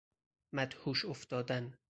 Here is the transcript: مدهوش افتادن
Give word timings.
مدهوش 0.53 1.05
افتادن 1.05 1.73